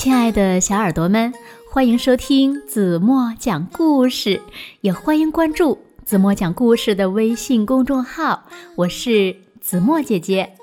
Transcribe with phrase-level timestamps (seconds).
[0.00, 1.30] 亲爱的小耳朵们，
[1.70, 4.40] 欢迎收听子墨讲故事，
[4.80, 8.44] 也欢迎关注子墨讲故事的微信公众号。
[8.76, 10.54] 我是子墨姐姐。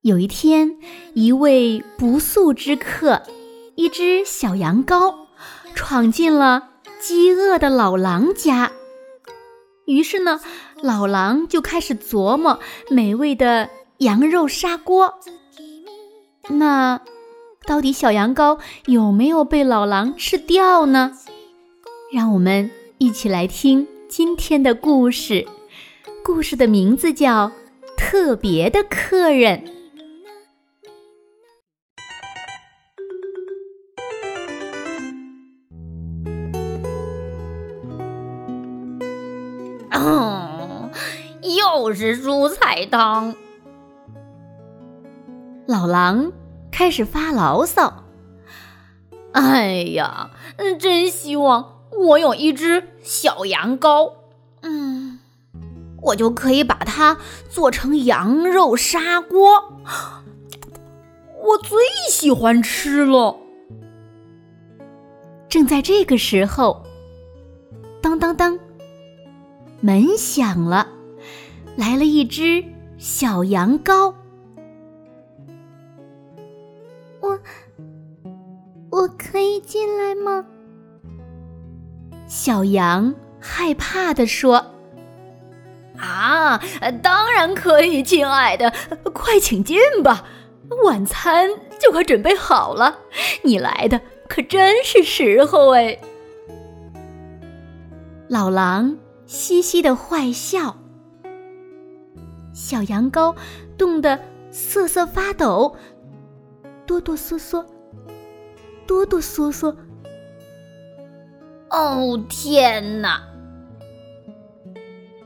[0.00, 0.78] 有一天，
[1.14, 3.22] 一位不速之客，
[3.76, 5.14] 一只小羊羔，
[5.76, 8.72] 闯进了饥饿的老狼家。
[9.86, 10.40] 于是呢，
[10.82, 12.58] 老狼就开始琢磨
[12.90, 15.20] 美味的羊肉砂锅。
[16.48, 17.00] 那
[17.66, 21.12] 到底小羊羔有没有被老狼吃掉呢？
[22.12, 25.46] 让我们一起来听今天的故事。
[26.22, 27.48] 故事的名字叫
[27.96, 29.64] 《特别的客人》。
[39.98, 40.90] 哦，
[41.42, 43.34] 又是蔬菜汤。
[45.66, 46.30] 老狼
[46.76, 48.02] 开始发牢骚
[49.30, 50.32] ：“哎呀，
[50.76, 54.14] 真希望我有一只小羊羔，
[54.62, 55.20] 嗯，
[56.02, 57.16] 我就可以把它
[57.48, 59.78] 做成羊肉砂锅，
[61.44, 61.78] 我最
[62.10, 63.38] 喜欢吃了。”
[65.48, 66.84] 正在这个时候，
[68.02, 68.58] 当当当。
[69.80, 70.88] 门响了，
[71.76, 72.64] 来了一只
[72.98, 74.14] 小羊羔。
[79.84, 80.46] 进来吗？
[82.26, 84.64] 小羊害怕的说
[86.00, 86.58] ：“啊，
[87.02, 88.72] 当然可以，亲爱的，
[89.12, 90.24] 快请进吧，
[90.84, 93.00] 晚餐就快准备好了。
[93.42, 95.98] 你来的可真是时候哎。”
[98.28, 98.96] 老狼。
[99.26, 100.76] 嘻嘻的坏笑，
[102.52, 103.34] 小羊羔
[103.78, 105.74] 冻得瑟瑟发抖，
[106.86, 107.64] 哆哆嗦嗦，
[108.86, 109.74] 哆哆嗦嗦。
[111.70, 113.22] 哦天哪！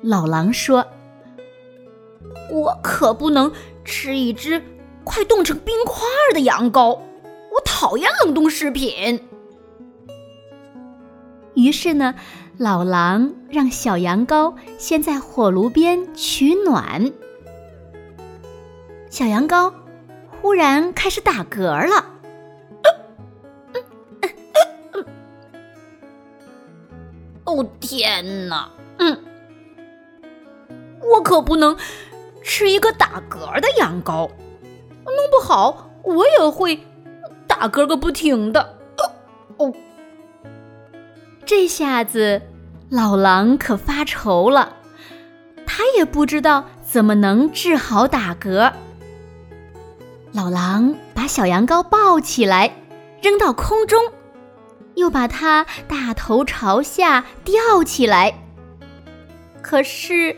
[0.02, 0.86] 老狼说
[2.50, 3.52] ：“我可不能
[3.84, 4.62] 吃一只
[5.04, 6.02] 快冻成冰块
[6.32, 7.00] 的羊羔，
[7.52, 9.20] 我讨厌冷冻食品。”
[11.54, 12.14] 于是呢。
[12.58, 17.12] 老狼让小羊羔先在火炉边取暖。
[19.10, 19.72] 小羊羔
[20.42, 22.17] 忽然开始打嗝了。
[27.48, 28.68] 哦天哪！
[28.98, 29.24] 嗯，
[31.00, 31.74] 我可不能
[32.42, 34.28] 吃一个打嗝的羊羔，
[35.06, 36.78] 弄不好我也会
[37.46, 38.76] 打嗝个不停的。
[39.56, 39.72] 哦。
[41.46, 42.42] 这下子，
[42.90, 44.76] 老狼可发愁了，
[45.64, 48.74] 他也不知道怎么能治好打嗝。
[50.32, 52.76] 老狼把小羊羔抱起来，
[53.22, 54.12] 扔到空中，
[54.98, 58.34] 又把它大头朝下吊起来。
[59.62, 60.36] 可是，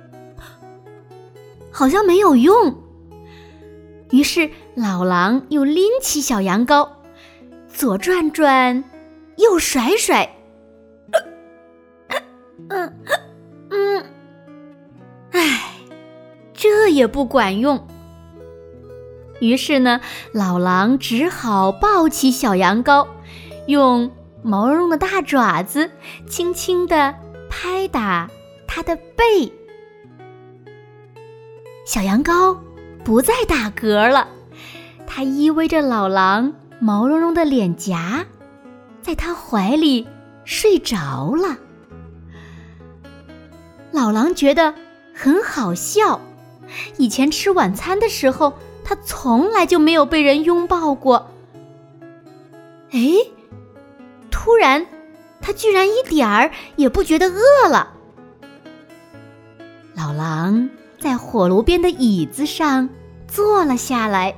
[1.72, 2.82] 好像没有用。
[4.10, 6.88] 于是，老狼又拎起小羊羔，
[7.68, 8.84] 左转转。
[9.36, 10.34] 右甩甩，
[12.70, 12.90] 嗯
[13.68, 14.04] 嗯，
[15.32, 15.74] 唉，
[16.54, 17.86] 这也不管用。
[19.40, 20.00] 于是呢，
[20.32, 23.06] 老狼只好抱起小羊羔，
[23.66, 24.10] 用
[24.42, 25.90] 毛茸茸的大爪子
[26.28, 27.14] 轻轻地
[27.48, 28.30] 拍打
[28.66, 29.52] 它的背。
[31.86, 32.56] 小羊羔
[33.04, 34.28] 不再打嗝了，
[35.06, 38.24] 它依偎着老狼毛茸茸的脸颊。
[39.02, 40.04] 在他怀里
[40.44, 41.56] 睡着了。
[43.92, 44.74] 老狼觉得
[45.14, 46.20] 很好笑，
[46.98, 48.52] 以前吃晚餐的时候，
[48.88, 51.28] 他从来就没有被人拥抱过。
[52.92, 53.00] 哎，
[54.30, 54.86] 突然，
[55.40, 57.92] 他居然一点儿也不觉得饿了。
[59.96, 60.70] 老狼
[61.00, 62.88] 在火炉边的椅子上
[63.26, 64.36] 坐了下来，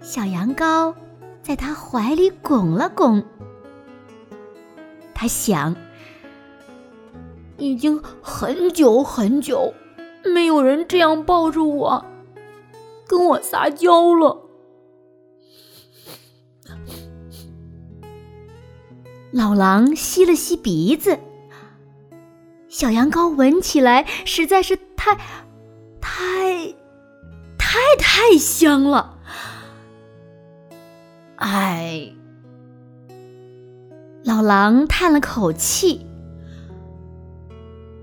[0.00, 0.92] 小羊羔
[1.40, 3.22] 在他怀里拱了拱。
[5.14, 5.76] 他想，
[7.58, 9.72] 已经很久很久，
[10.24, 12.04] 没有人这样抱着我，
[13.06, 14.42] 跟我撒娇了。
[19.32, 21.18] 老狼吸了吸鼻子，
[22.68, 25.14] 小羊羔闻起来实在是太、
[26.00, 26.74] 太、
[27.58, 29.18] 太太香了。
[31.36, 32.12] 哎。
[34.24, 36.04] 老狼叹了口气：“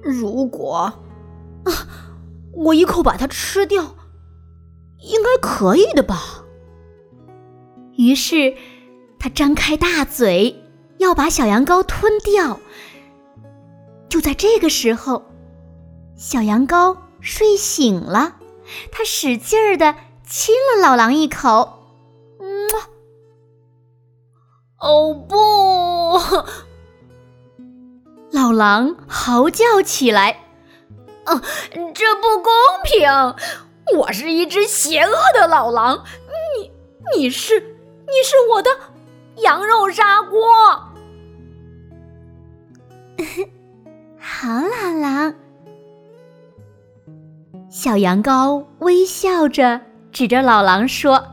[0.01, 1.01] 如果啊，
[2.53, 3.93] 我一口把它吃掉，
[5.03, 6.43] 应该可以的吧？”
[7.95, 8.55] 于是，
[9.19, 10.63] 他张开大嘴，
[10.97, 12.59] 要把小羊羔吞掉。
[14.09, 15.23] 就在这个时候，
[16.15, 18.37] 小羊羔睡醒了，
[18.91, 19.95] 它使劲儿的
[20.27, 21.79] 亲了老狼一口。
[22.39, 22.69] 嗯，
[24.79, 26.19] 哦不！
[28.31, 30.45] 老狼嚎叫起来
[31.25, 31.41] ：“啊，
[31.93, 32.51] 这不公
[32.83, 33.09] 平！
[33.97, 36.03] 我是一只邪恶的老狼，
[36.57, 36.71] 你
[37.15, 38.69] 你是你是我的
[39.43, 40.39] 羊肉砂锅。
[44.17, 45.35] ”好，老狼。
[47.69, 49.81] 小羊羔微笑着
[50.11, 51.23] 指着老狼说：“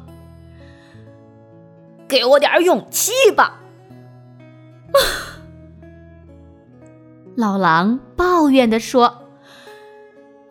[2.09, 3.61] 给我点勇气吧！”
[7.37, 9.29] 老狼抱怨地说：“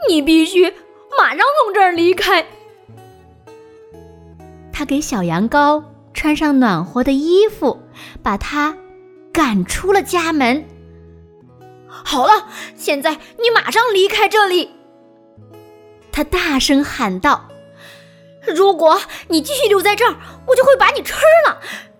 [0.08, 0.74] 你必须
[1.20, 2.46] 马上从这儿离开。”
[4.72, 5.84] 他给小羊羔
[6.14, 7.82] 穿上暖和的衣服，
[8.24, 8.78] 把它
[9.34, 10.66] 赶出了家门。
[11.88, 14.72] 好了，现在你马上离开这里！
[16.12, 17.50] 他大声喊道
[18.56, 20.16] ：“如果你继续留在这儿，
[20.48, 21.14] 我就会把你吃
[21.46, 21.60] 了，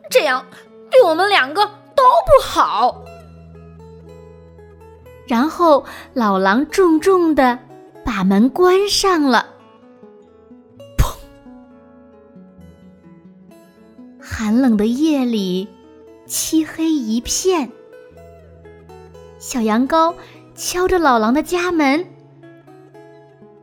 [0.10, 0.46] 这样
[0.90, 1.66] 对我们两个
[1.96, 3.04] 都不好。”
[5.28, 7.60] 然后老狼重重的
[8.10, 9.54] 把门关上了。
[10.98, 11.16] 砰！
[14.20, 15.68] 寒冷的夜里，
[16.26, 17.72] 漆黑一片。
[19.38, 20.16] 小羊羔
[20.56, 22.00] 敲着老狼的家门：“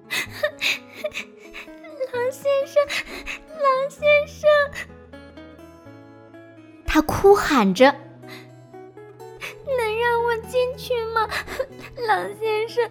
[2.12, 2.80] 狼先生，
[3.48, 4.48] 狼先生！”
[6.86, 7.86] 他哭喊着
[9.10, 11.28] ：“能让我进去吗，
[12.06, 12.88] 狼先生？”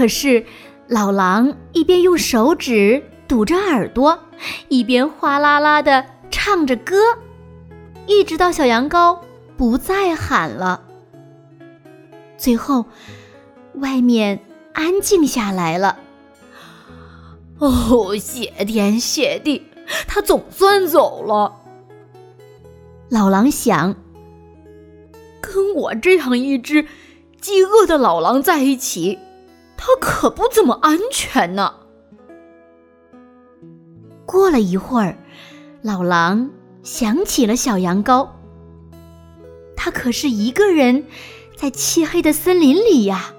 [0.00, 0.46] 可是
[0.88, 4.18] 老狼一边用手指堵着耳朵，
[4.68, 6.96] 一边哗啦啦的唱着歌。
[8.06, 9.18] 一直到小羊羔
[9.58, 10.80] 不再喊了，
[12.38, 12.86] 最后
[13.74, 14.40] 外面
[14.72, 15.98] 安静下来了。
[17.58, 19.66] 哦，谢天谢地，
[20.08, 21.60] 他总算走了。
[23.10, 23.94] 老狼想，
[25.42, 26.86] 跟我这样一只
[27.38, 29.18] 饥饿的老狼在一起，
[29.82, 31.74] 他可不怎么安全呢。
[34.26, 35.16] 过了一会儿，
[35.80, 36.50] 老狼。
[36.82, 38.26] 想起了小羊羔，
[39.76, 41.04] 他可是一个人
[41.54, 43.34] 在漆黑的森林里呀。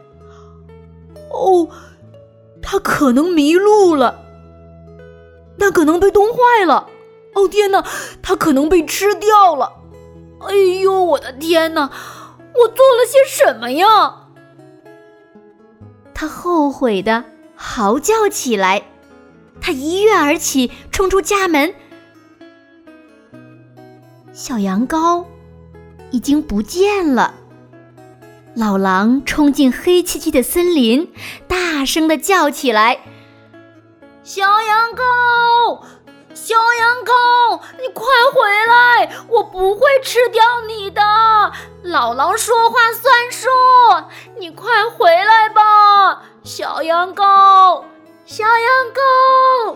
[1.31, 1.67] 哦，
[2.61, 4.23] 他可能迷路了，
[5.57, 6.87] 那可能被冻坏了。
[7.33, 7.83] 哦天哪，
[8.21, 9.73] 他可能被吃掉了。
[10.41, 10.53] 哎
[10.83, 14.20] 呦，我的天哪，我做了些什么呀？
[16.21, 17.25] 他后悔的
[17.55, 18.83] 嚎叫起来，
[19.59, 21.73] 他一跃而起，冲出家门。
[24.31, 25.25] 小羊羔
[26.11, 27.33] 已经不见了。
[28.53, 31.11] 老狼冲进黑漆漆的森林，
[31.47, 32.99] 大声的叫起来
[34.21, 35.81] ：“小羊羔，
[36.33, 39.11] 小羊羔，你快回来！
[39.27, 41.01] 我不会吃掉你的。
[41.83, 43.49] 老狼说话算数，
[44.39, 47.83] 你快回来吧，小羊羔，
[48.25, 48.55] 小羊
[48.93, 49.75] 羔。”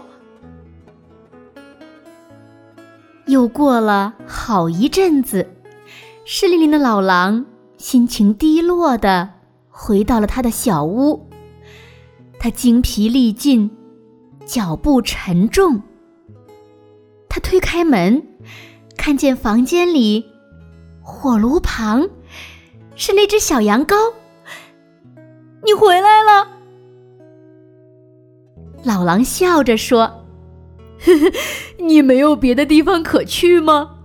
[3.27, 5.49] 又过了好一阵子，
[6.25, 7.45] 湿淋淋的老狼
[7.77, 9.29] 心情低落的
[9.69, 11.29] 回到了他的小屋。
[12.39, 13.75] 他精疲力尽，
[14.45, 15.81] 脚步沉重。
[17.35, 18.25] 他推开门，
[18.95, 20.25] 看见房间里
[21.01, 22.07] 火炉旁
[22.95, 23.93] 是那只小羊羔。
[25.61, 26.47] 你回来了，
[28.85, 29.99] 老狼笑着说。
[31.01, 31.31] 呵呵，
[31.77, 33.97] 你没有别的地方可去吗？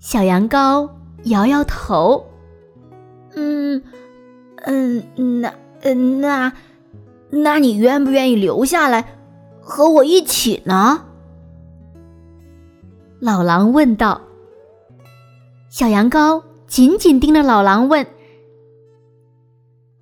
[0.00, 0.90] 小羊羔
[1.26, 2.26] 摇摇头。
[3.36, 3.80] 嗯，
[4.64, 6.52] 嗯，那，嗯，那，
[7.30, 9.20] 那你愿不愿意留下来
[9.60, 11.04] 和我一起呢？
[13.20, 14.22] 老狼问道。
[15.68, 18.06] 小羊羔紧紧盯着老狼问：“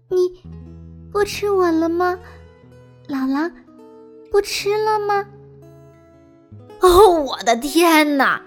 [0.08, 0.16] 你
[1.12, 2.18] 不吃我了吗，
[3.08, 3.50] 老狼？”
[4.30, 5.26] 不吃了吗？
[6.80, 8.40] 哦，我的天哪！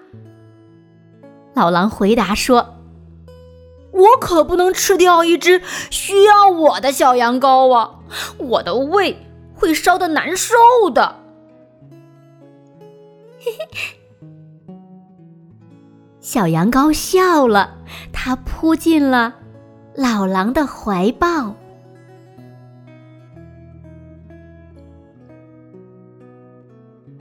[1.54, 2.76] 老狼回答说
[3.92, 8.00] ：“我可不能吃掉一只需要我的小羊羔啊，
[8.38, 9.18] 我的胃
[9.54, 10.56] 会烧的难受
[10.94, 11.18] 的。”
[13.44, 14.01] 嘿嘿，
[16.22, 17.78] 小羊羔笑了，
[18.14, 19.34] 它扑进了
[19.96, 21.56] 老狼的怀抱。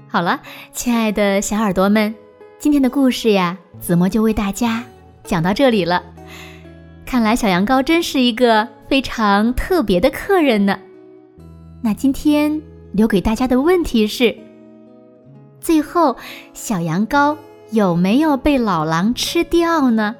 [0.07, 0.43] 好了，
[0.73, 2.15] 亲爱的小耳朵们，
[2.59, 4.85] 今天的故事呀，子墨就为大家
[5.25, 6.03] 讲到这里了。
[7.07, 10.79] 看来小羊羔真是一个非常特别的客人呢。
[11.81, 12.61] 那今天
[12.93, 14.37] 留给大家的问题是：
[15.59, 16.19] 最后
[16.53, 17.35] 小羊羔
[17.73, 20.17] 有没有被老狼吃掉呢？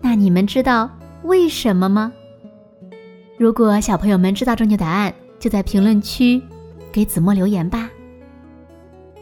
[0.00, 0.90] 那你们知道
[1.22, 2.12] 为什么吗？
[3.36, 6.42] 如果小朋友们知道正确答案，就在评论区
[6.90, 7.90] 给子墨留言吧。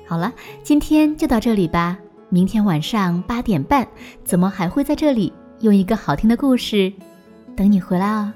[0.07, 0.33] 好了，
[0.63, 1.99] 今天就到这里吧。
[2.29, 3.87] 明天晚上八点半，
[4.25, 6.93] 子墨还会在这里用一个好听的故事
[7.57, 8.33] 等你回来哦。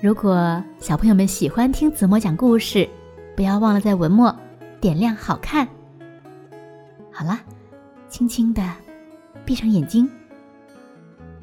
[0.00, 2.88] 如果小朋友们喜欢听子墨讲故事，
[3.34, 4.34] 不要忘了在文末
[4.80, 5.66] 点亮好看。
[7.20, 7.38] 好了
[8.08, 8.62] 轻轻的
[9.44, 10.10] 闭上眼睛。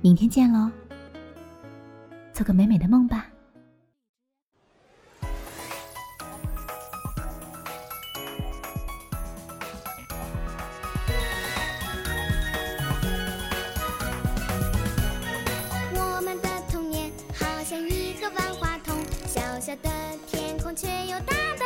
[0.02, 0.72] 明天见喽
[2.34, 3.28] 做个美美的梦吧。
[15.94, 19.92] 我们的童年好像一个万花筒小小的
[20.26, 21.57] 天空却又大